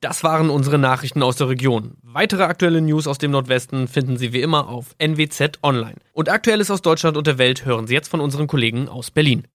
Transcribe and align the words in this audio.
Das 0.00 0.22
waren 0.22 0.48
unsere 0.48 0.78
Nachrichten 0.78 1.24
aus 1.24 1.34
der 1.34 1.48
Region. 1.48 1.96
Weitere 2.04 2.44
aktuelle 2.44 2.80
News 2.80 3.08
aus 3.08 3.18
dem 3.18 3.32
Nordwesten 3.32 3.88
finden 3.88 4.16
Sie 4.16 4.32
wie 4.32 4.42
immer 4.42 4.68
auf 4.68 4.94
NWZ 4.98 5.58
Online. 5.64 5.96
Und 6.12 6.28
Aktuelles 6.28 6.70
aus 6.70 6.82
Deutschland 6.82 7.16
und 7.16 7.26
der 7.26 7.36
Welt 7.36 7.64
hören 7.64 7.88
Sie 7.88 7.94
jetzt 7.94 8.06
von 8.06 8.20
unseren 8.20 8.46
Kollegen 8.46 8.88
aus 8.88 9.10
Berlin. 9.10 9.48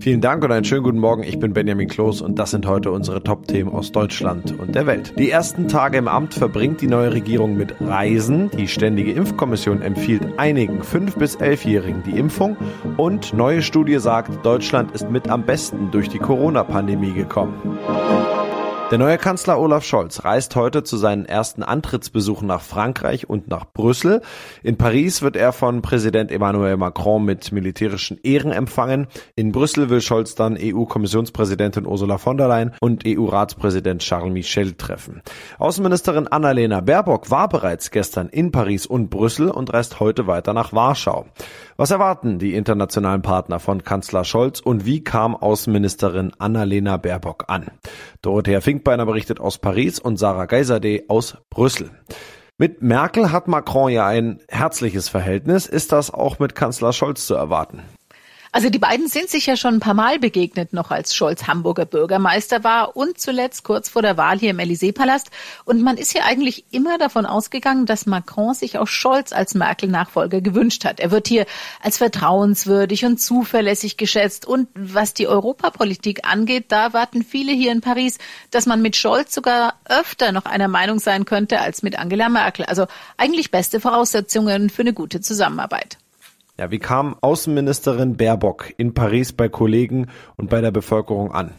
Vielen 0.00 0.22
Dank 0.22 0.42
und 0.42 0.50
einen 0.50 0.64
schönen 0.64 0.82
guten 0.82 0.98
Morgen. 0.98 1.22
Ich 1.24 1.38
bin 1.38 1.52
Benjamin 1.52 1.88
Kloß 1.88 2.22
und 2.22 2.38
das 2.38 2.52
sind 2.52 2.66
heute 2.66 2.90
unsere 2.90 3.22
Top-Themen 3.22 3.70
aus 3.70 3.92
Deutschland 3.92 4.58
und 4.58 4.74
der 4.74 4.86
Welt. 4.86 5.12
Die 5.18 5.30
ersten 5.30 5.68
Tage 5.68 5.98
im 5.98 6.08
Amt 6.08 6.32
verbringt 6.32 6.80
die 6.80 6.86
neue 6.86 7.12
Regierung 7.12 7.54
mit 7.58 7.74
Reisen. 7.78 8.48
Die 8.56 8.68
Ständige 8.68 9.12
Impfkommission 9.12 9.82
empfiehlt 9.82 10.22
einigen 10.38 10.80
5- 10.80 11.18
bis 11.18 11.36
11-Jährigen 11.36 12.02
die 12.02 12.18
Impfung 12.18 12.56
und 12.96 13.34
neue 13.34 13.60
Studie 13.60 13.98
sagt, 13.98 14.44
Deutschland 14.44 14.92
ist 14.92 15.10
mit 15.10 15.28
am 15.28 15.44
besten 15.44 15.90
durch 15.90 16.08
die 16.08 16.18
Corona-Pandemie 16.18 17.12
gekommen. 17.12 17.54
Der 18.92 18.98
neue 18.98 19.16
Kanzler 19.16 19.58
Olaf 19.58 19.84
Scholz 19.84 20.22
reist 20.22 20.54
heute 20.54 20.82
zu 20.82 20.98
seinen 20.98 21.24
ersten 21.24 21.62
Antrittsbesuchen 21.62 22.46
nach 22.46 22.60
Frankreich 22.60 23.26
und 23.26 23.48
nach 23.48 23.64
Brüssel. 23.64 24.20
In 24.62 24.76
Paris 24.76 25.22
wird 25.22 25.34
er 25.34 25.54
von 25.54 25.80
Präsident 25.80 26.30
Emmanuel 26.30 26.76
Macron 26.76 27.24
mit 27.24 27.52
militärischen 27.52 28.20
Ehren 28.22 28.52
empfangen. 28.52 29.06
In 29.34 29.50
Brüssel 29.50 29.88
will 29.88 30.02
Scholz 30.02 30.34
dann 30.34 30.58
EU-Kommissionspräsidentin 30.60 31.86
Ursula 31.86 32.18
von 32.18 32.36
der 32.36 32.48
Leyen 32.48 32.72
und 32.82 33.04
EU-Ratspräsident 33.06 34.02
Charles 34.02 34.34
Michel 34.34 34.74
treffen. 34.74 35.22
Außenministerin 35.58 36.28
Annalena 36.28 36.82
Baerbock 36.82 37.30
war 37.30 37.48
bereits 37.48 37.92
gestern 37.92 38.28
in 38.28 38.52
Paris 38.52 38.84
und 38.84 39.08
Brüssel 39.08 39.48
und 39.48 39.72
reist 39.72 40.00
heute 40.00 40.26
weiter 40.26 40.52
nach 40.52 40.74
Warschau. 40.74 41.24
Was 41.78 41.90
erwarten 41.90 42.38
die 42.38 42.54
internationalen 42.54 43.22
Partner 43.22 43.58
von 43.58 43.82
Kanzler 43.82 44.24
Scholz 44.24 44.60
und 44.60 44.84
wie 44.84 45.02
kam 45.02 45.34
Außenministerin 45.34 46.32
Annalena 46.38 46.98
Baerbock 46.98 47.44
an? 47.48 47.70
Dorothea 48.20 48.60
Finkbeiner 48.82 49.06
berichtet 49.06 49.38
aus 49.38 49.58
Paris 49.58 50.00
und 50.00 50.16
Sarah 50.16 50.46
Geiserde 50.46 51.04
aus 51.06 51.36
Brüssel. 51.50 51.92
Mit 52.58 52.82
Merkel 52.82 53.30
hat 53.30 53.46
Macron 53.46 53.92
ja 53.92 54.08
ein 54.08 54.40
herzliches 54.48 55.08
Verhältnis. 55.08 55.66
Ist 55.66 55.92
das 55.92 56.12
auch 56.12 56.40
mit 56.40 56.56
Kanzler 56.56 56.92
Scholz 56.92 57.24
zu 57.24 57.34
erwarten? 57.34 57.84
Also 58.54 58.68
die 58.68 58.78
beiden 58.78 59.08
sind 59.08 59.30
sich 59.30 59.46
ja 59.46 59.56
schon 59.56 59.76
ein 59.76 59.80
paar 59.80 59.94
Mal 59.94 60.18
begegnet, 60.18 60.74
noch 60.74 60.90
als 60.90 61.14
Scholz 61.14 61.46
Hamburger 61.46 61.86
Bürgermeister 61.86 62.62
war 62.62 62.98
und 62.98 63.18
zuletzt 63.18 63.64
kurz 63.64 63.88
vor 63.88 64.02
der 64.02 64.18
Wahl 64.18 64.38
hier 64.38 64.50
im 64.50 64.58
Élysée-Palast. 64.58 65.30
Und 65.64 65.80
man 65.80 65.96
ist 65.96 66.12
hier 66.12 66.26
eigentlich 66.26 66.66
immer 66.70 66.98
davon 66.98 67.24
ausgegangen, 67.24 67.86
dass 67.86 68.04
Macron 68.04 68.52
sich 68.52 68.76
auch 68.76 68.88
Scholz 68.88 69.32
als 69.32 69.54
Merkel-Nachfolger 69.54 70.42
gewünscht 70.42 70.84
hat. 70.84 71.00
Er 71.00 71.10
wird 71.10 71.28
hier 71.28 71.46
als 71.80 71.96
vertrauenswürdig 71.96 73.06
und 73.06 73.22
zuverlässig 73.22 73.96
geschätzt. 73.96 74.44
Und 74.44 74.68
was 74.74 75.14
die 75.14 75.28
Europapolitik 75.28 76.28
angeht, 76.28 76.66
da 76.68 76.92
warten 76.92 77.24
viele 77.24 77.52
hier 77.52 77.72
in 77.72 77.80
Paris, 77.80 78.18
dass 78.50 78.66
man 78.66 78.82
mit 78.82 78.96
Scholz 78.96 79.34
sogar 79.34 79.76
öfter 79.86 80.30
noch 80.30 80.44
einer 80.44 80.68
Meinung 80.68 80.98
sein 80.98 81.24
könnte 81.24 81.58
als 81.60 81.82
mit 81.82 81.98
Angela 81.98 82.28
Merkel. 82.28 82.66
Also 82.66 82.86
eigentlich 83.16 83.50
beste 83.50 83.80
Voraussetzungen 83.80 84.68
für 84.68 84.82
eine 84.82 84.92
gute 84.92 85.22
Zusammenarbeit. 85.22 85.96
Ja, 86.58 86.70
wie 86.70 86.78
kam 86.78 87.16
Außenministerin 87.20 88.18
Baerbock 88.18 88.74
in 88.76 88.92
Paris 88.92 89.32
bei 89.32 89.48
Kollegen 89.48 90.08
und 90.36 90.50
bei 90.50 90.60
der 90.60 90.70
Bevölkerung 90.70 91.32
an? 91.32 91.52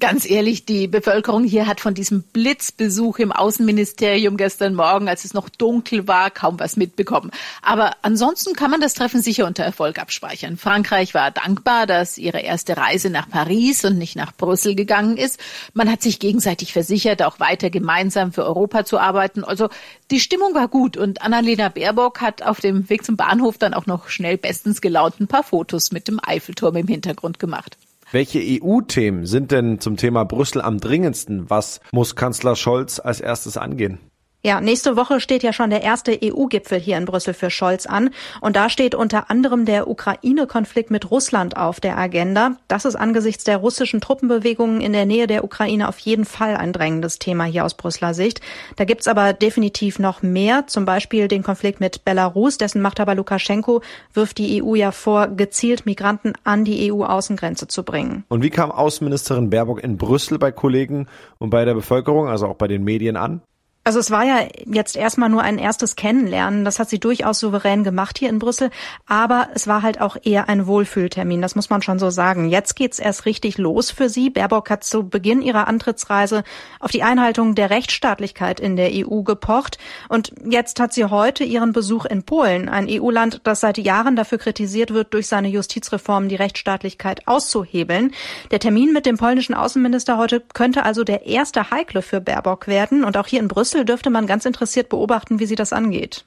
Ganz 0.00 0.28
ehrlich, 0.28 0.64
die 0.64 0.88
Bevölkerung 0.88 1.44
hier 1.44 1.68
hat 1.68 1.80
von 1.80 1.94
diesem 1.94 2.24
Blitzbesuch 2.24 3.20
im 3.20 3.30
Außenministerium 3.30 4.36
gestern 4.36 4.74
Morgen, 4.74 5.08
als 5.08 5.24
es 5.24 5.34
noch 5.34 5.48
dunkel 5.48 6.08
war, 6.08 6.32
kaum 6.32 6.58
was 6.58 6.76
mitbekommen. 6.76 7.30
Aber 7.62 7.92
ansonsten 8.02 8.54
kann 8.54 8.72
man 8.72 8.80
das 8.80 8.94
Treffen 8.94 9.22
sicher 9.22 9.46
unter 9.46 9.62
Erfolg 9.62 10.00
abspeichern. 10.00 10.56
Frankreich 10.56 11.14
war 11.14 11.30
dankbar, 11.30 11.86
dass 11.86 12.18
ihre 12.18 12.40
erste 12.40 12.76
Reise 12.76 13.08
nach 13.08 13.30
Paris 13.30 13.84
und 13.84 13.96
nicht 13.96 14.16
nach 14.16 14.34
Brüssel 14.34 14.74
gegangen 14.74 15.16
ist. 15.16 15.38
Man 15.74 15.88
hat 15.88 16.02
sich 16.02 16.18
gegenseitig 16.18 16.72
versichert, 16.72 17.22
auch 17.22 17.38
weiter 17.38 17.70
gemeinsam 17.70 18.32
für 18.32 18.44
Europa 18.44 18.84
zu 18.84 18.98
arbeiten. 18.98 19.44
Also 19.44 19.68
die 20.10 20.18
Stimmung 20.18 20.56
war 20.56 20.66
gut 20.66 20.96
und 20.96 21.22
Annalena 21.22 21.68
Baerbock 21.68 22.20
hat 22.20 22.42
auf 22.42 22.58
dem 22.58 22.90
Weg 22.90 23.04
zum 23.04 23.16
Bahnhof 23.16 23.58
dann 23.58 23.74
auch 23.74 23.86
noch 23.86 24.08
schnell 24.08 24.38
bestens 24.38 24.80
gelaunt 24.80 25.20
ein 25.20 25.28
paar 25.28 25.44
Fotos 25.44 25.92
mit 25.92 26.08
dem 26.08 26.18
Eiffelturm 26.20 26.74
im 26.74 26.88
Hintergrund 26.88 27.38
gemacht. 27.38 27.76
Welche 28.14 28.38
EU-Themen 28.38 29.26
sind 29.26 29.50
denn 29.50 29.80
zum 29.80 29.96
Thema 29.96 30.22
Brüssel 30.22 30.62
am 30.62 30.78
dringendsten? 30.78 31.50
Was 31.50 31.80
muss 31.90 32.14
Kanzler 32.14 32.54
Scholz 32.54 33.00
als 33.00 33.20
erstes 33.20 33.56
angehen? 33.56 33.98
Ja, 34.46 34.60
nächste 34.60 34.94
Woche 34.94 35.20
steht 35.20 35.42
ja 35.42 35.54
schon 35.54 35.70
der 35.70 35.82
erste 35.82 36.18
EU-Gipfel 36.22 36.78
hier 36.78 36.98
in 36.98 37.06
Brüssel 37.06 37.32
für 37.32 37.48
Scholz 37.48 37.86
an. 37.86 38.10
Und 38.42 38.56
da 38.56 38.68
steht 38.68 38.94
unter 38.94 39.30
anderem 39.30 39.64
der 39.64 39.88
Ukraine-Konflikt 39.88 40.90
mit 40.90 41.10
Russland 41.10 41.56
auf 41.56 41.80
der 41.80 41.96
Agenda. 41.96 42.56
Das 42.68 42.84
ist 42.84 42.94
angesichts 42.94 43.44
der 43.44 43.56
russischen 43.56 44.02
Truppenbewegungen 44.02 44.82
in 44.82 44.92
der 44.92 45.06
Nähe 45.06 45.26
der 45.26 45.44
Ukraine 45.44 45.88
auf 45.88 45.98
jeden 46.00 46.26
Fall 46.26 46.56
ein 46.56 46.74
drängendes 46.74 47.18
Thema 47.18 47.44
hier 47.44 47.64
aus 47.64 47.72
Brüsseler 47.72 48.12
Sicht. 48.12 48.42
Da 48.76 48.84
gibt's 48.84 49.08
aber 49.08 49.32
definitiv 49.32 49.98
noch 49.98 50.20
mehr, 50.20 50.66
zum 50.66 50.84
Beispiel 50.84 51.26
den 51.26 51.42
Konflikt 51.42 51.80
mit 51.80 52.04
Belarus. 52.04 52.58
Dessen 52.58 52.82
Machthaber 52.82 53.14
Lukaschenko 53.14 53.80
wirft 54.12 54.36
die 54.36 54.62
EU 54.62 54.74
ja 54.74 54.92
vor, 54.92 55.28
gezielt 55.28 55.86
Migranten 55.86 56.34
an 56.44 56.66
die 56.66 56.92
EU-Außengrenze 56.92 57.66
zu 57.66 57.82
bringen. 57.82 58.24
Und 58.28 58.42
wie 58.42 58.50
kam 58.50 58.70
Außenministerin 58.70 59.48
Baerbock 59.48 59.82
in 59.82 59.96
Brüssel 59.96 60.38
bei 60.38 60.52
Kollegen 60.52 61.06
und 61.38 61.48
bei 61.48 61.64
der 61.64 61.72
Bevölkerung, 61.72 62.28
also 62.28 62.46
auch 62.46 62.56
bei 62.56 62.68
den 62.68 62.84
Medien 62.84 63.16
an? 63.16 63.40
Also 63.86 63.98
es 63.98 64.10
war 64.10 64.24
ja 64.24 64.48
jetzt 64.64 64.96
erstmal 64.96 65.28
nur 65.28 65.42
ein 65.42 65.58
erstes 65.58 65.94
Kennenlernen. 65.94 66.64
Das 66.64 66.78
hat 66.78 66.88
sie 66.88 66.98
durchaus 66.98 67.38
souverän 67.38 67.84
gemacht 67.84 68.18
hier 68.18 68.30
in 68.30 68.38
Brüssel. 68.38 68.70
Aber 69.06 69.48
es 69.52 69.66
war 69.66 69.82
halt 69.82 70.00
auch 70.00 70.16
eher 70.22 70.48
ein 70.48 70.66
Wohlfühltermin. 70.66 71.42
Das 71.42 71.54
muss 71.54 71.68
man 71.68 71.82
schon 71.82 71.98
so 71.98 72.08
sagen. 72.08 72.48
Jetzt 72.48 72.76
geht's 72.76 72.98
erst 72.98 73.26
richtig 73.26 73.58
los 73.58 73.90
für 73.90 74.08
sie. 74.08 74.30
Baerbock 74.30 74.70
hat 74.70 74.84
zu 74.84 75.06
Beginn 75.06 75.42
ihrer 75.42 75.68
Antrittsreise 75.68 76.44
auf 76.80 76.92
die 76.92 77.02
Einhaltung 77.02 77.54
der 77.54 77.68
Rechtsstaatlichkeit 77.68 78.58
in 78.58 78.76
der 78.76 78.90
EU 78.90 79.20
gepocht. 79.20 79.76
Und 80.08 80.32
jetzt 80.48 80.80
hat 80.80 80.94
sie 80.94 81.04
heute 81.04 81.44
ihren 81.44 81.74
Besuch 81.74 82.06
in 82.06 82.22
Polen, 82.22 82.70
ein 82.70 82.86
EU-Land, 82.88 83.42
das 83.44 83.60
seit 83.60 83.76
Jahren 83.76 84.16
dafür 84.16 84.38
kritisiert 84.38 84.94
wird, 84.94 85.12
durch 85.12 85.26
seine 85.26 85.48
Justizreformen 85.48 86.30
die 86.30 86.36
Rechtsstaatlichkeit 86.36 87.28
auszuhebeln. 87.28 88.12
Der 88.50 88.60
Termin 88.60 88.94
mit 88.94 89.04
dem 89.04 89.18
polnischen 89.18 89.54
Außenminister 89.54 90.16
heute 90.16 90.42
könnte 90.54 90.84
also 90.84 91.04
der 91.04 91.26
erste 91.26 91.70
heikle 91.70 92.00
für 92.00 92.22
Baerbock 92.22 92.66
werden. 92.66 93.04
Und 93.04 93.18
auch 93.18 93.26
hier 93.26 93.40
in 93.40 93.48
Brüssel 93.48 93.73
Brüssel 93.74 93.84
dürfte 93.84 94.10
man 94.10 94.28
ganz 94.28 94.44
interessiert 94.44 94.88
beobachten, 94.88 95.40
wie 95.40 95.46
sie 95.46 95.56
das 95.56 95.72
angeht. 95.72 96.26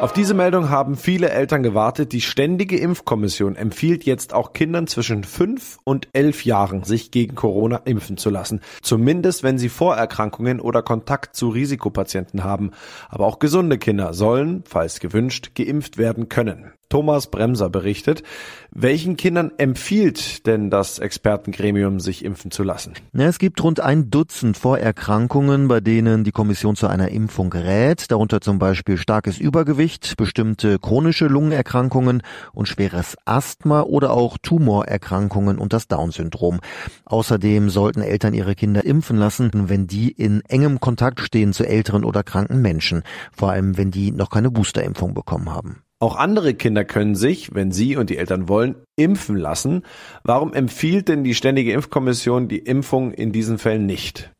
Auf 0.00 0.12
diese 0.12 0.34
Meldung 0.34 0.70
haben 0.70 0.96
viele 0.96 1.30
Eltern 1.30 1.62
gewartet. 1.62 2.12
Die 2.12 2.20
Ständige 2.20 2.76
Impfkommission 2.78 3.54
empfiehlt 3.54 4.04
jetzt 4.04 4.34
auch 4.34 4.52
Kindern 4.52 4.88
zwischen 4.88 5.22
fünf 5.22 5.78
und 5.84 6.08
elf 6.14 6.44
Jahren, 6.44 6.82
sich 6.82 7.12
gegen 7.12 7.36
Corona 7.36 7.76
impfen 7.84 8.16
zu 8.16 8.30
lassen. 8.30 8.60
Zumindest 8.82 9.44
wenn 9.44 9.56
sie 9.56 9.68
Vorerkrankungen 9.68 10.60
oder 10.60 10.82
Kontakt 10.82 11.36
zu 11.36 11.48
Risikopatienten 11.48 12.42
haben. 12.42 12.72
Aber 13.08 13.24
auch 13.24 13.38
gesunde 13.38 13.78
Kinder 13.78 14.12
sollen, 14.12 14.64
falls 14.68 14.98
gewünscht, 14.98 15.52
geimpft 15.54 15.96
werden 15.96 16.28
können. 16.28 16.72
Thomas 16.88 17.28
Bremser 17.28 17.68
berichtet. 17.70 18.22
Welchen 18.70 19.16
Kindern 19.16 19.52
empfiehlt 19.56 20.46
denn 20.46 20.70
das 20.70 20.98
Expertengremium, 20.98 21.98
sich 21.98 22.24
impfen 22.24 22.50
zu 22.50 22.62
lassen? 22.62 22.94
Es 23.12 23.38
gibt 23.38 23.62
rund 23.62 23.80
ein 23.80 24.10
Dutzend 24.10 24.56
Vorerkrankungen, 24.56 25.68
bei 25.68 25.80
denen 25.80 26.24
die 26.24 26.32
Kommission 26.32 26.76
zu 26.76 26.86
einer 26.86 27.08
Impfung 27.08 27.52
rät, 27.52 28.10
darunter 28.10 28.40
zum 28.40 28.58
Beispiel 28.58 28.98
starkes 28.98 29.38
Übergewicht, 29.38 30.16
bestimmte 30.16 30.78
chronische 30.78 31.26
Lungenerkrankungen 31.26 32.22
und 32.52 32.68
schweres 32.68 33.16
Asthma 33.24 33.82
oder 33.82 34.12
auch 34.12 34.36
Tumorerkrankungen 34.38 35.58
und 35.58 35.72
das 35.72 35.88
Down-Syndrom. 35.88 36.60
Außerdem 37.06 37.70
sollten 37.70 38.02
Eltern 38.02 38.34
ihre 38.34 38.54
Kinder 38.54 38.84
impfen 38.84 39.16
lassen, 39.16 39.50
wenn 39.54 39.86
die 39.86 40.10
in 40.10 40.42
engem 40.48 40.80
Kontakt 40.80 41.20
stehen 41.20 41.52
zu 41.52 41.64
älteren 41.64 42.04
oder 42.04 42.22
kranken 42.22 42.60
Menschen, 42.60 43.02
vor 43.32 43.50
allem 43.50 43.76
wenn 43.76 43.90
die 43.90 44.12
noch 44.12 44.30
keine 44.30 44.50
Boosterimpfung 44.50 45.14
bekommen 45.14 45.50
haben. 45.50 45.85
Auch 45.98 46.16
andere 46.16 46.52
Kinder 46.52 46.84
können 46.84 47.14
sich, 47.14 47.54
wenn 47.54 47.72
sie 47.72 47.96
und 47.96 48.10
die 48.10 48.18
Eltern 48.18 48.48
wollen, 48.48 48.76
impfen 48.96 49.36
lassen. 49.36 49.82
Warum 50.24 50.52
empfiehlt 50.52 51.08
denn 51.08 51.24
die 51.24 51.34
Ständige 51.34 51.72
Impfkommission 51.72 52.48
die 52.48 52.58
Impfung 52.58 53.12
in 53.12 53.32
diesen 53.32 53.56
Fällen 53.56 53.86
nicht? 53.86 54.30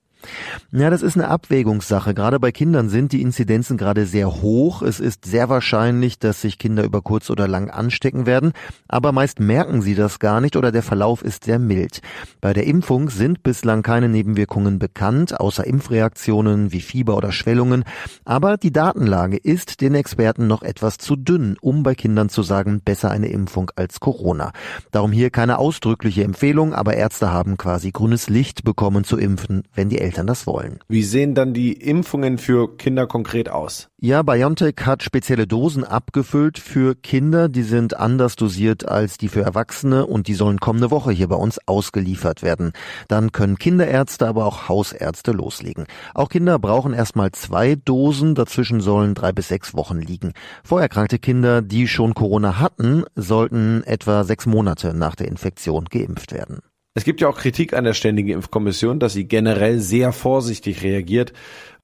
Ja, 0.73 0.91
das 0.91 1.03
ist 1.03 1.17
eine 1.17 1.29
Abwägungssache. 1.29 2.15
Gerade 2.15 2.41
bei 2.41 2.53
Kindern 2.53 2.89
sind 2.89 3.13
die 3.13 3.23
Inzidenzen 3.23 3.77
gerade 3.77 4.07
sehr 4.07 4.43
hoch. 4.43 4.83
Es 4.83 5.01
ist 5.01 5.25
sehr 5.25 5.49
wahrscheinlich, 5.49 6.19
dass 6.19 6.41
sich 6.41 6.59
Kinder 6.59 6.85
über 6.85 7.03
kurz 7.03 7.31
oder 7.31 7.49
lang 7.49 7.71
anstecken 7.71 8.27
werden, 8.27 8.53
aber 8.89 9.13
meist 9.13 9.41
merken 9.41 9.83
sie 9.83 9.95
das 9.95 10.19
gar 10.19 10.41
nicht 10.41 10.57
oder 10.57 10.73
der 10.73 10.83
Verlauf 10.83 11.23
ist 11.23 11.45
sehr 11.45 11.59
mild. 11.59 12.01
Bei 12.41 12.53
der 12.53 12.67
Impfung 12.67 13.11
sind 13.11 13.43
bislang 13.43 13.83
keine 13.83 14.09
Nebenwirkungen 14.09 14.79
bekannt, 14.79 15.39
außer 15.39 15.67
Impfreaktionen 15.67 16.73
wie 16.73 16.81
Fieber 16.81 17.17
oder 17.17 17.33
Schwellungen, 17.33 17.85
aber 18.25 18.57
die 18.57 18.73
Datenlage 18.73 19.37
ist 19.37 19.81
den 19.81 19.95
Experten 19.95 20.47
noch 20.47 20.63
etwas 20.63 20.99
zu 20.99 21.17
dünn, 21.17 21.57
um 21.61 21.83
bei 21.83 21.95
Kindern 21.95 22.29
zu 22.29 22.43
sagen, 22.43 22.81
besser 22.85 23.11
eine 23.11 23.29
Impfung 23.29 23.71
als 23.77 24.01
Corona. 24.01 24.53
Darum 24.91 25.13
hier 25.13 25.31
keine 25.31 25.59
ausdrückliche 25.59 26.25
Empfehlung, 26.25 26.75
aber 26.75 26.95
Ärzte 26.95 27.31
haben 27.31 27.57
quasi 27.57 27.93
grünes 27.93 28.29
Licht 28.29 28.65
bekommen 28.65 29.05
zu 29.05 29.19
impfen, 29.19 29.65
wenn 29.75 29.89
die 29.89 29.99
Eltern 29.99 30.16
Eltern 30.17 30.27
das 30.27 30.47
wollen. 30.47 30.79
Wie 30.89 31.03
sehen 31.03 31.35
dann 31.35 31.53
die 31.53 31.75
Impfungen 31.75 32.39
für 32.39 32.79
Kinder 32.79 33.07
konkret 33.07 33.51
aus? 33.51 33.89
Ja, 33.99 34.23
BioNTech 34.23 34.77
hat 34.83 35.03
spezielle 35.03 35.47
Dosen 35.47 35.85
abgefüllt 35.85 36.59
für 36.59 36.95
Kinder. 36.95 37.51
Die 37.51 37.63
sind 37.63 37.99
anders 37.99 38.37
dosiert 38.37 38.89
als 38.89 39.19
die 39.19 39.29
für 39.29 39.43
Erwachsene 39.43 40.07
und 40.07 40.27
die 40.29 40.35
sollen 40.35 40.59
kommende 40.59 40.91
Woche 40.91 41.13
hier 41.13 41.29
bei 41.29 41.37
uns 41.37 41.59
ausgeliefert 41.67 42.43
werden. 42.43 42.73
Dann 43.09 43.33
können 43.33 43.59
Kinderärzte, 43.59 44.27
aber 44.27 44.47
auch 44.47 44.71
Hausärzte 44.71 45.33
loslegen. 45.33 45.85
Auch 46.15 46.31
Kinder 46.31 46.59
brauchen 46.59 46.95
erstmal 46.95 47.33
zwei 47.33 47.75
Dosen. 47.75 48.35
Dazwischen 48.35 48.81
sollen 48.81 49.15
drei 49.15 49.33
bis 49.33 49.49
sechs 49.49 49.75
Wochen 49.75 49.99
liegen. 50.01 50.33
Vorerkrankte 50.65 51.19
Kinder, 51.19 51.61
die 51.61 51.89
schon 51.89 52.15
Corona 52.15 52.59
hatten, 52.59 53.05
sollten 53.17 53.83
etwa 53.85 54.25
sechs 54.25 54.47
Monate 54.47 54.95
nach 54.95 55.15
der 55.15 55.29
Infektion 55.29 55.85
geimpft 55.87 56.33
werden. 56.33 56.61
Es 56.97 57.05
gibt 57.05 57.21
ja 57.21 57.29
auch 57.29 57.37
Kritik 57.37 57.75
an 57.75 57.85
der 57.85 57.93
Ständigen 57.93 58.31
Impfkommission, 58.31 58.99
dass 58.99 59.13
sie 59.13 59.29
generell 59.29 59.81
sehr 59.81 60.13
vorsichtig 60.13 60.83
reagiert. 60.83 61.35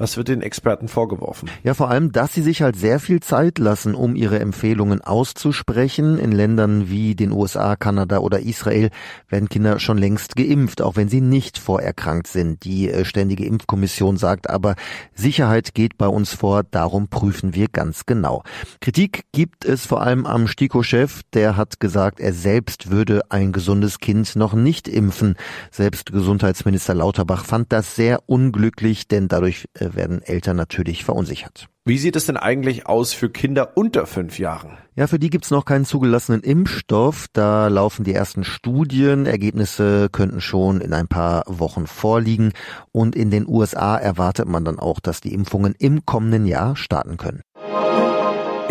Was 0.03 0.17
wird 0.17 0.27
den 0.27 0.43
Experten 0.43 0.89
vorgeworfen? 0.89 1.49
Ja, 1.63 1.75
vor 1.75 1.89
allem, 1.89 2.11
dass 2.11 2.35
sie 2.35 2.43
sich 2.43 2.61
halt 2.61 2.75
sehr 2.75 2.99
viel 2.99 3.21
Zeit 3.21 3.61
lassen, 3.61 3.95
um 3.95 4.17
ihre 4.17 4.41
Empfehlungen 4.41 5.01
auszusprechen. 5.01 6.19
In 6.19 6.33
Ländern 6.33 6.91
wie 6.91 7.15
den 7.15 7.31
USA, 7.31 7.77
Kanada 7.77 8.19
oder 8.19 8.41
Israel 8.41 8.91
werden 9.29 9.49
Kinder 9.49 9.79
schon 9.79 9.99
längst 9.99 10.35
geimpft, 10.35 10.83
auch 10.83 10.97
wenn 10.97 11.09
sie 11.09 11.21
nicht 11.21 11.57
vorerkrankt 11.57 12.27
sind. 12.27 12.65
Die 12.65 12.91
äh, 12.91 13.05
Ständige 13.05 13.47
Impfkommission 13.47 14.17
sagt 14.17 14.51
aber, 14.51 14.75
Sicherheit 15.15 15.73
geht 15.73 15.99
bei 15.99 16.09
uns 16.09 16.35
vor, 16.35 16.65
darum 16.65 17.07
prüfen 17.07 17.55
wir 17.55 17.69
ganz 17.69 18.05
genau. 18.05 18.43
Kritik 18.81 19.27
gibt 19.31 19.65
es 19.65 19.87
vor 19.87 20.03
allem 20.03 20.27
am 20.27 20.49
STIKO-Chef, 20.49 21.21
der 21.33 21.57
hat 21.57 21.79
gesagt, 21.79 22.19
er 22.19 22.33
selbst 22.33 22.91
würde 22.91 23.21
ein 23.29 23.53
gesundes 23.53 24.01
Kind 24.01 24.35
noch 24.35 24.55
nicht 24.55 24.89
impfen. 24.89 25.37
Selbst 25.71 26.11
Gesundheitsminister 26.11 26.93
Lauterbach 26.93 27.45
fand 27.45 27.73
das 27.73 27.95
sehr 27.95 28.19
unglücklich, 28.27 29.07
denn 29.07 29.29
dadurch 29.29 29.69
äh, 29.75 29.92
werden 29.95 30.23
Eltern 30.23 30.57
natürlich 30.57 31.05
verunsichert. 31.05 31.69
Wie 31.85 31.99
sieht 31.99 32.15
es 32.15 32.27
denn 32.27 32.37
eigentlich 32.37 32.87
aus 32.87 33.13
für 33.13 33.29
Kinder 33.29 33.77
unter 33.77 34.07
fünf 34.07 34.39
Jahren? 34.39 34.79
Ja, 34.95 35.09
für 35.09 35.19
die 35.19 35.31
gibt's 35.31 35.51
noch 35.51 35.65
keinen 35.65 35.85
zugelassenen 35.85 36.43
Impfstoff. 36.43 37.27
Da 37.33 37.67
laufen 37.67 38.05
die 38.05 38.15
ersten 38.15 38.45
Studien. 38.45 39.27
Ergebnisse 39.27 40.09
könnten 40.11 40.41
schon 40.41 40.81
in 40.81 40.93
ein 40.93 41.09
paar 41.09 41.43
Wochen 41.47 41.89
vorliegen. 41.89 42.53
Und 42.93 43.17
in 43.17 43.31
den 43.31 43.49
USA 43.49 43.97
erwartet 43.97 44.47
man 44.47 44.65
dann 44.65 44.79
auch, 44.79 45.01
dass 45.01 45.21
die 45.21 45.35
Impfungen 45.35 45.75
im 45.77 46.07
kommenden 46.07 46.47
Jahr 46.47 46.77
starten 46.77 47.17
können. 47.17 47.43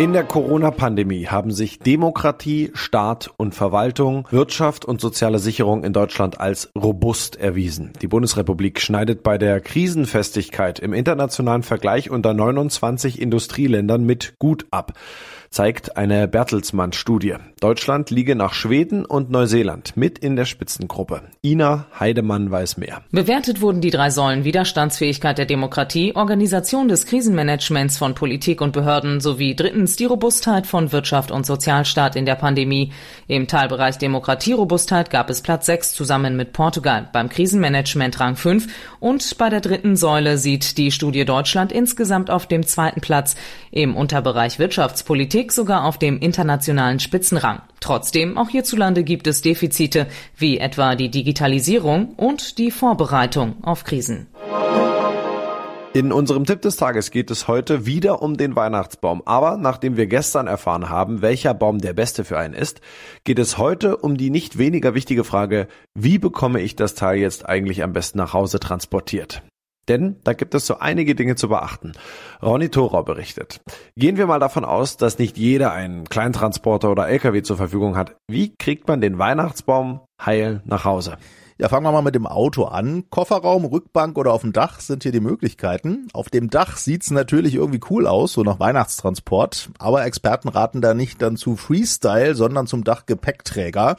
In 0.02 0.12
der 0.12 0.24
Corona-Pandemie 0.24 1.28
haben 1.28 1.52
sich 1.52 1.78
Demokratie, 1.78 2.72
Staat 2.74 3.30
und 3.36 3.54
Verwaltung, 3.54 4.26
Wirtschaft 4.32 4.84
und 4.84 5.00
soziale 5.00 5.38
Sicherung 5.38 5.84
in 5.84 5.92
Deutschland 5.92 6.40
als 6.40 6.72
robust 6.76 7.36
erwiesen. 7.36 7.92
Die 8.02 8.08
Bundesrepublik 8.08 8.80
schneidet 8.80 9.22
bei 9.22 9.38
der 9.38 9.60
Krisenfestigkeit 9.60 10.80
im 10.80 10.92
internationalen 10.92 11.62
Vergleich 11.62 12.10
unter 12.10 12.34
29 12.34 13.22
Industrieländern 13.22 14.04
mit 14.04 14.34
gut 14.40 14.66
ab 14.72 14.94
zeigt 15.52 15.98
eine 15.98 16.26
Bertelsmann-Studie. 16.26 17.34
Deutschland 17.60 18.10
liege 18.10 18.34
nach 18.34 18.54
Schweden 18.54 19.04
und 19.04 19.30
Neuseeland 19.30 19.96
mit 19.96 20.18
in 20.18 20.34
der 20.34 20.46
Spitzengruppe. 20.46 21.22
Ina 21.44 21.86
Heidemann 22.00 22.50
weiß 22.50 22.78
mehr. 22.78 23.02
Bewertet 23.12 23.60
wurden 23.60 23.82
die 23.82 23.90
drei 23.90 24.10
Säulen 24.10 24.44
Widerstandsfähigkeit 24.44 25.36
der 25.36 25.44
Demokratie, 25.44 26.16
Organisation 26.16 26.88
des 26.88 27.04
Krisenmanagements 27.06 27.98
von 27.98 28.14
Politik 28.14 28.62
und 28.62 28.72
Behörden 28.72 29.20
sowie 29.20 29.54
drittens 29.54 29.96
die 29.96 30.06
Robustheit 30.06 30.66
von 30.66 30.90
Wirtschaft 30.90 31.30
und 31.30 31.44
Sozialstaat 31.44 32.16
in 32.16 32.24
der 32.24 32.34
Pandemie. 32.34 32.92
Im 33.28 33.46
Teilbereich 33.46 33.98
Demokratierobustheit 33.98 35.10
gab 35.10 35.28
es 35.28 35.42
Platz 35.42 35.66
6 35.66 35.92
zusammen 35.92 36.34
mit 36.34 36.54
Portugal, 36.54 37.08
beim 37.12 37.28
Krisenmanagement 37.28 38.18
Rang 38.18 38.36
5 38.36 38.68
und 39.00 39.36
bei 39.36 39.50
der 39.50 39.60
dritten 39.60 39.96
Säule 39.96 40.38
sieht 40.38 40.78
die 40.78 40.90
Studie 40.90 41.26
Deutschland 41.26 41.72
insgesamt 41.72 42.30
auf 42.30 42.46
dem 42.46 42.66
zweiten 42.66 43.02
Platz. 43.02 43.36
Im 43.70 43.94
Unterbereich 43.96 44.58
Wirtschaftspolitik 44.58 45.41
Politik 45.42 45.52
sogar 45.52 45.84
auf 45.86 45.98
dem 45.98 46.20
internationalen 46.20 47.00
Spitzenrang. 47.00 47.62
Trotzdem, 47.80 48.38
auch 48.38 48.48
hierzulande 48.48 49.02
gibt 49.02 49.26
es 49.26 49.42
Defizite, 49.42 50.06
wie 50.36 50.58
etwa 50.58 50.94
die 50.94 51.10
Digitalisierung 51.10 52.14
und 52.14 52.58
die 52.58 52.70
Vorbereitung 52.70 53.56
auf 53.64 53.82
Krisen. 53.82 54.28
In 55.94 56.12
unserem 56.12 56.44
Tipp 56.44 56.62
des 56.62 56.76
Tages 56.76 57.10
geht 57.10 57.32
es 57.32 57.48
heute 57.48 57.86
wieder 57.86 58.22
um 58.22 58.36
den 58.36 58.54
Weihnachtsbaum. 58.54 59.22
Aber 59.24 59.56
nachdem 59.56 59.96
wir 59.96 60.06
gestern 60.06 60.46
erfahren 60.46 60.88
haben, 60.88 61.22
welcher 61.22 61.54
Baum 61.54 61.78
der 61.78 61.92
beste 61.92 62.22
für 62.22 62.38
einen 62.38 62.54
ist, 62.54 62.80
geht 63.24 63.40
es 63.40 63.58
heute 63.58 63.96
um 63.96 64.16
die 64.16 64.30
nicht 64.30 64.58
weniger 64.58 64.94
wichtige 64.94 65.24
Frage, 65.24 65.66
wie 65.92 66.18
bekomme 66.18 66.60
ich 66.60 66.76
das 66.76 66.94
Teil 66.94 67.18
jetzt 67.18 67.48
eigentlich 67.48 67.82
am 67.82 67.92
besten 67.92 68.18
nach 68.18 68.32
Hause 68.32 68.60
transportiert? 68.60 69.42
Denn 69.88 70.16
da 70.24 70.32
gibt 70.32 70.54
es 70.54 70.66
so 70.66 70.78
einige 70.78 71.14
Dinge 71.14 71.34
zu 71.34 71.48
beachten. 71.48 71.92
Ronny 72.42 72.68
Thorau 72.68 73.02
berichtet. 73.02 73.60
Gehen 73.96 74.16
wir 74.16 74.26
mal 74.26 74.38
davon 74.38 74.64
aus, 74.64 74.96
dass 74.96 75.18
nicht 75.18 75.36
jeder 75.36 75.72
einen 75.72 76.08
Kleintransporter 76.08 76.90
oder 76.90 77.08
LKW 77.08 77.42
zur 77.42 77.56
Verfügung 77.56 77.96
hat. 77.96 78.16
Wie 78.28 78.54
kriegt 78.54 78.86
man 78.86 79.00
den 79.00 79.18
Weihnachtsbaum 79.18 80.00
heil 80.24 80.62
nach 80.64 80.84
Hause? 80.84 81.16
Ja, 81.62 81.68
fangen 81.68 81.84
wir 81.84 81.92
mal 81.92 82.02
mit 82.02 82.16
dem 82.16 82.26
Auto 82.26 82.64
an. 82.64 83.04
Kofferraum, 83.10 83.64
Rückbank 83.64 84.18
oder 84.18 84.32
auf 84.32 84.40
dem 84.40 84.52
Dach 84.52 84.80
sind 84.80 85.04
hier 85.04 85.12
die 85.12 85.20
Möglichkeiten. 85.20 86.08
Auf 86.12 86.28
dem 86.28 86.50
Dach 86.50 86.76
sieht's 86.76 87.12
natürlich 87.12 87.54
irgendwie 87.54 87.80
cool 87.88 88.08
aus, 88.08 88.32
so 88.32 88.42
nach 88.42 88.58
Weihnachtstransport. 88.58 89.70
Aber 89.78 90.04
Experten 90.04 90.48
raten 90.48 90.80
da 90.80 90.92
nicht 90.92 91.22
dann 91.22 91.36
zu 91.36 91.56
Freestyle, 91.56 92.34
sondern 92.34 92.66
zum 92.66 92.82
Dachgepäckträger. 92.82 93.96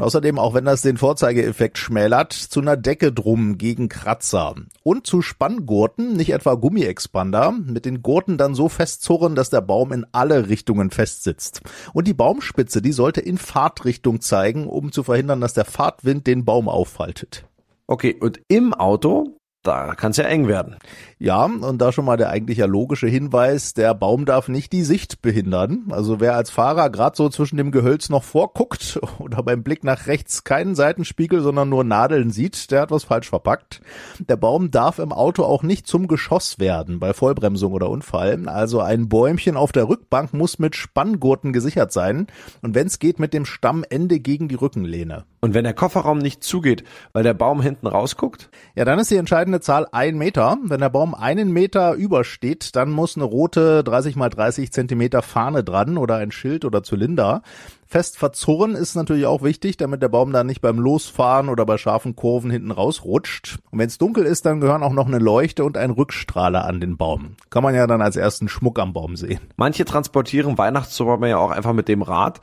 Und 0.00 0.06
außerdem, 0.06 0.38
auch 0.38 0.54
wenn 0.54 0.64
das 0.64 0.80
den 0.80 0.96
Vorzeigeeffekt 0.96 1.76
schmälert, 1.76 2.32
zu 2.32 2.60
einer 2.60 2.78
Decke 2.78 3.12
drum 3.12 3.58
gegen 3.58 3.90
Kratzer. 3.90 4.54
Und 4.82 5.06
zu 5.06 5.20
Spanngurten, 5.20 6.14
nicht 6.14 6.32
etwa 6.32 6.54
Gummiexpander, 6.54 7.52
mit 7.52 7.84
den 7.84 8.00
Gurten 8.00 8.38
dann 8.38 8.54
so 8.54 8.70
festzurren, 8.70 9.34
dass 9.34 9.50
der 9.50 9.60
Baum 9.60 9.92
in 9.92 10.06
alle 10.12 10.48
Richtungen 10.48 10.90
festsitzt. 10.90 11.60
Und 11.92 12.06
die 12.08 12.14
Baumspitze, 12.14 12.80
die 12.80 12.92
sollte 12.92 13.20
in 13.20 13.36
Fahrtrichtung 13.36 14.22
zeigen, 14.22 14.66
um 14.68 14.90
zu 14.90 15.02
verhindern, 15.02 15.42
dass 15.42 15.52
der 15.52 15.66
Fahrtwind 15.66 16.26
den 16.26 16.46
Baum 16.46 16.70
auffaltet. 16.70 17.44
Okay, 17.86 18.16
und 18.18 18.40
im 18.48 18.72
Auto 18.72 19.36
da 19.62 19.94
kann 19.94 20.12
es 20.12 20.16
ja 20.16 20.24
eng 20.24 20.48
werden. 20.48 20.76
Ja, 21.18 21.44
und 21.44 21.78
da 21.82 21.92
schon 21.92 22.06
mal 22.06 22.16
der 22.16 22.30
eigentlich 22.30 22.58
ja 22.58 22.66
logische 22.66 23.06
Hinweis, 23.06 23.74
der 23.74 23.92
Baum 23.94 24.24
darf 24.24 24.48
nicht 24.48 24.72
die 24.72 24.84
Sicht 24.84 25.20
behindern. 25.20 25.84
Also 25.90 26.18
wer 26.18 26.34
als 26.34 26.48
Fahrer 26.48 26.88
gerade 26.88 27.14
so 27.14 27.28
zwischen 27.28 27.58
dem 27.58 27.70
Gehölz 27.70 28.08
noch 28.08 28.24
vorguckt 28.24 28.98
oder 29.18 29.42
beim 29.42 29.62
Blick 29.62 29.84
nach 29.84 30.06
rechts 30.06 30.44
keinen 30.44 30.74
Seitenspiegel, 30.74 31.42
sondern 31.42 31.68
nur 31.68 31.84
Nadeln 31.84 32.30
sieht, 32.30 32.70
der 32.70 32.80
hat 32.80 32.90
was 32.90 33.04
falsch 33.04 33.28
verpackt. 33.28 33.82
Der 34.18 34.36
Baum 34.36 34.70
darf 34.70 34.98
im 34.98 35.12
Auto 35.12 35.44
auch 35.44 35.62
nicht 35.62 35.86
zum 35.86 36.08
Geschoss 36.08 36.58
werden 36.58 36.98
bei 36.98 37.12
Vollbremsung 37.12 37.74
oder 37.74 37.90
Unfall. 37.90 38.48
Also 38.48 38.80
ein 38.80 39.10
Bäumchen 39.10 39.58
auf 39.58 39.72
der 39.72 39.90
Rückbank 39.90 40.32
muss 40.32 40.58
mit 40.58 40.74
Spanngurten 40.74 41.52
gesichert 41.52 41.92
sein 41.92 42.28
und 42.62 42.74
wenn 42.74 42.86
es 42.86 42.98
geht 42.98 43.18
mit 43.18 43.34
dem 43.34 43.44
Stammende 43.44 44.20
gegen 44.20 44.48
die 44.48 44.54
Rückenlehne. 44.54 45.24
Und 45.42 45.54
wenn 45.54 45.64
der 45.64 45.74
Kofferraum 45.74 46.18
nicht 46.18 46.44
zugeht, 46.44 46.84
weil 47.12 47.22
der 47.22 47.34
Baum 47.34 47.62
hinten 47.62 47.86
rausguckt? 47.86 48.50
Ja, 48.74 48.84
dann 48.84 48.98
ist 48.98 49.10
die 49.10 49.16
entscheidende 49.16 49.49
Zahl 49.58 49.88
ein 49.90 50.16
Meter. 50.16 50.56
Wenn 50.62 50.78
der 50.78 50.90
Baum 50.90 51.16
einen 51.16 51.50
Meter 51.50 51.94
übersteht, 51.94 52.76
dann 52.76 52.92
muss 52.92 53.16
eine 53.16 53.24
rote 53.24 53.82
30 53.82 54.14
mal 54.14 54.28
30 54.28 54.70
Zentimeter 54.70 55.22
Fahne 55.22 55.64
dran 55.64 55.98
oder 55.98 56.14
ein 56.18 56.30
Schild 56.30 56.64
oder 56.64 56.84
Zylinder. 56.84 57.42
Fest 57.88 58.18
verzurren 58.18 58.76
ist 58.76 58.94
natürlich 58.94 59.26
auch 59.26 59.42
wichtig, 59.42 59.76
damit 59.76 60.00
der 60.00 60.08
Baum 60.08 60.32
dann 60.32 60.46
nicht 60.46 60.60
beim 60.60 60.78
Losfahren 60.78 61.48
oder 61.48 61.66
bei 61.66 61.76
scharfen 61.76 62.14
Kurven 62.14 62.48
hinten 62.48 62.70
rausrutscht. 62.70 63.58
Und 63.72 63.80
wenn 63.80 63.88
es 63.88 63.98
dunkel 63.98 64.26
ist, 64.26 64.46
dann 64.46 64.60
gehören 64.60 64.84
auch 64.84 64.92
noch 64.92 65.08
eine 65.08 65.18
Leuchte 65.18 65.64
und 65.64 65.76
ein 65.76 65.90
Rückstrahler 65.90 66.66
an 66.66 66.80
den 66.80 66.96
Baum. 66.96 67.34
Kann 67.50 67.64
man 67.64 67.74
ja 67.74 67.88
dann 67.88 68.00
als 68.00 68.14
ersten 68.14 68.48
Schmuck 68.48 68.78
am 68.78 68.92
Baum 68.92 69.16
sehen. 69.16 69.40
Manche 69.56 69.84
transportieren 69.84 70.56
Weihnachtsbäume 70.56 71.28
ja 71.28 71.38
auch 71.38 71.50
einfach 71.50 71.72
mit 71.72 71.88
dem 71.88 72.02
Rad. 72.02 72.40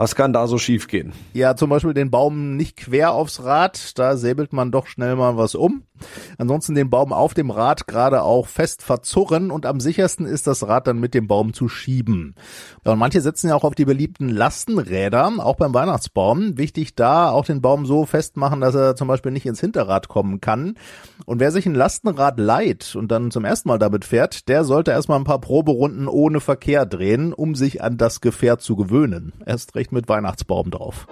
Was 0.00 0.14
kann 0.14 0.32
da 0.32 0.46
so 0.46 0.58
schiefgehen? 0.58 1.12
Ja, 1.32 1.56
zum 1.56 1.70
Beispiel 1.70 1.92
den 1.92 2.12
Baum 2.12 2.56
nicht 2.56 2.76
quer 2.76 3.10
aufs 3.10 3.42
Rad, 3.42 3.98
da 3.98 4.16
säbelt 4.16 4.52
man 4.52 4.70
doch 4.70 4.86
schnell 4.86 5.16
mal 5.16 5.36
was 5.36 5.56
um. 5.56 5.82
Ansonsten 6.38 6.76
den 6.76 6.88
Baum 6.88 7.12
auf 7.12 7.34
dem 7.34 7.50
Rad 7.50 7.88
gerade 7.88 8.22
auch 8.22 8.46
fest 8.46 8.82
verzurren 8.82 9.50
und 9.50 9.66
am 9.66 9.80
sichersten 9.80 10.24
ist 10.24 10.46
das 10.46 10.68
Rad 10.68 10.86
dann 10.86 11.00
mit 11.00 11.14
dem 11.14 11.26
Baum 11.26 11.52
zu 11.52 11.68
schieben. 11.68 12.36
Und 12.84 12.98
manche 13.00 13.20
setzen 13.20 13.48
ja 13.48 13.56
auch 13.56 13.64
auf 13.64 13.74
die 13.74 13.84
beliebten 13.84 14.28
Lastenräder, 14.28 15.32
auch 15.38 15.56
beim 15.56 15.74
Weihnachtsbaum. 15.74 16.56
Wichtig 16.56 16.94
da 16.94 17.30
auch 17.30 17.44
den 17.44 17.60
Baum 17.60 17.84
so 17.84 18.06
festmachen, 18.06 18.60
dass 18.60 18.76
er 18.76 18.94
zum 18.94 19.08
Beispiel 19.08 19.32
nicht 19.32 19.46
ins 19.46 19.60
Hinterrad 19.60 20.06
kommen 20.06 20.40
kann. 20.40 20.76
Und 21.26 21.40
wer 21.40 21.50
sich 21.50 21.66
ein 21.66 21.74
Lastenrad 21.74 22.38
leiht 22.38 22.94
und 22.94 23.10
dann 23.10 23.32
zum 23.32 23.44
ersten 23.44 23.68
Mal 23.68 23.80
damit 23.80 24.04
fährt, 24.04 24.48
der 24.48 24.62
sollte 24.62 24.92
erstmal 24.92 25.18
ein 25.18 25.24
paar 25.24 25.40
Proberunden 25.40 26.06
ohne 26.06 26.38
Verkehr 26.38 26.86
drehen, 26.86 27.32
um 27.32 27.56
sich 27.56 27.82
an 27.82 27.96
das 27.96 28.20
Gefährt 28.20 28.60
zu 28.60 28.76
gewöhnen. 28.76 29.32
Erst 29.44 29.74
recht 29.74 29.87
mit 29.92 30.08
Weihnachtsbaum 30.08 30.70
drauf. 30.70 31.06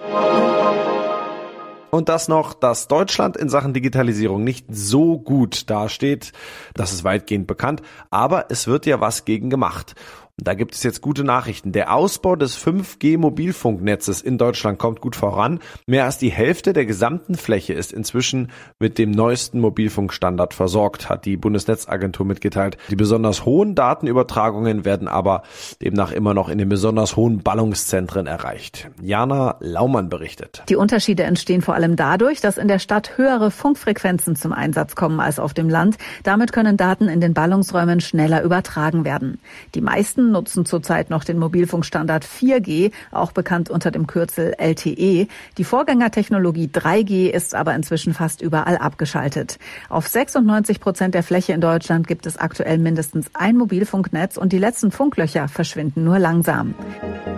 Und 1.91 2.09
das 2.09 2.29
noch, 2.29 2.53
dass 2.53 2.89
Deutschland 2.89 3.37
in 3.37 3.49
Sachen 3.49 3.73
Digitalisierung 3.73 4.45
nicht 4.45 4.67
so 4.69 5.19
gut 5.19 5.71
dasteht, 5.71 6.33
das 6.75 6.93
ist 6.93 7.05
weitgehend 7.05 7.47
bekannt, 7.47 7.81
aber 8.11 8.47
es 8.51 8.67
wird 8.67 8.87
ja 8.87 9.01
was 9.01 9.25
gegen 9.25 9.49
gemacht. 9.51 9.95
Da 10.39 10.53
gibt 10.53 10.75
es 10.75 10.83
jetzt 10.83 11.01
gute 11.01 11.25
Nachrichten. 11.25 11.73
Der 11.73 11.95
Ausbau 11.95 12.37
des 12.37 12.59
5G-Mobilfunknetzes 12.59 14.21
in 14.21 14.37
Deutschland 14.37 14.79
kommt 14.79 15.01
gut 15.01 15.17
voran. 15.17 15.61
Mehr 15.87 16.05
als 16.05 16.19
die 16.19 16.29
Hälfte 16.29 16.75
der 16.75 16.85
gesamten 16.85 17.37
Fläche 17.37 17.73
ist 17.73 17.91
inzwischen 17.91 18.51
mit 18.79 18.99
dem 18.99 19.13
neuesten 19.13 19.61
Mobilfunkstandard 19.61 20.53
versorgt, 20.53 21.09
hat 21.09 21.25
die 21.25 21.39
Bundesnetzagentur 21.39 22.27
mitgeteilt. 22.27 22.77
Die 22.91 22.97
besonders 22.97 23.47
hohen 23.47 23.75
Datenübertragungen 23.75 24.85
werden 24.85 25.09
aber 25.09 25.43
demnach 25.81 26.13
immer 26.13 26.35
noch 26.35 26.51
in 26.51 26.59
den 26.59 26.69
besonders 26.69 27.17
hohen 27.17 27.39
Ballungszentren 27.43 28.27
erreicht. 28.27 28.91
Jana 29.01 29.57
Laumann 29.61 30.11
berichtet. 30.11 30.65
Die 30.69 30.77
Unterschiede 30.77 31.23
entstehen 31.23 31.63
vor 31.63 31.75
allem 31.75 31.97
dadurch, 31.97 32.43
dass 32.43 32.59
in 32.59 32.69
der 32.69 32.79
Stadt 32.79 33.17
höhere 33.17 33.51
Funkfrequenzen 33.51 34.37
zum 34.37 34.53
Einsatz 34.53 34.97
kommen 34.97 35.19
als 35.19 35.39
auf 35.39 35.55
dem 35.55 35.71
Land. 35.71 35.97
Damit 36.25 36.53
können 36.53 36.77
Daten 36.77 37.09
in 37.09 37.23
den 37.23 37.33
Ballungsräumen 37.33 38.03
schneller 38.03 38.43
übertragen 38.43 39.07
werden. 39.07 39.41
Die 39.75 39.81
meisten 39.81 40.26
Kunden 40.27 40.33
nutzen 40.33 40.67
zurzeit 40.67 41.11
noch 41.11 41.23
den 41.25 41.39
Mobilfunkstandard 41.39 42.25
4G, 42.25 42.91
auch 43.13 43.33
bekannt 43.33 43.71
unter 43.71 43.91
dem 43.91 44.07
Kürzel 44.07 44.55
LTE. 44.59 45.29
Die 45.57 45.65
Vorgängertechnologie 45.65 46.69
3G 46.73 47.29
ist 47.29 47.55
aber 47.55 47.75
inzwischen 47.75 48.13
fast 48.13 48.43
überall 48.43 48.77
abgeschaltet. 48.77 49.59
Auf 49.89 50.09
96 50.09 50.81
Prozent 50.81 51.15
der 51.15 51.23
Fläche 51.23 51.53
in 51.53 51.61
Deutschland 51.61 52.09
gibt 52.09 52.27
es 52.27 52.37
aktuell 52.37 52.79
mindestens 52.79 53.27
ein 53.35 53.57
Mobilfunknetz 53.57 54.37
und 54.37 54.53
die 54.53 54.59
letzten 54.59 54.91
Funklöcher 54.91 55.47
verschwinden 55.49 56.03
nur 56.05 56.19
langsam. 56.19 56.75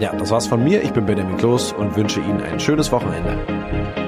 Ja, 0.00 0.14
das 0.14 0.30
war's 0.30 0.46
von 0.46 0.64
mir. 0.64 0.82
Ich 0.82 0.92
bin 0.92 1.04
Benjamin 1.04 1.36
Kloß 1.36 1.72
und 1.72 1.96
wünsche 1.96 2.20
Ihnen 2.20 2.40
ein 2.40 2.58
schönes 2.58 2.90
Wochenende. 2.90 4.07